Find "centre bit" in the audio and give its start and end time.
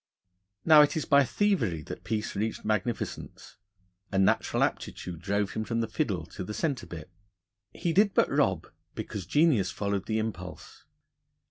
6.55-7.11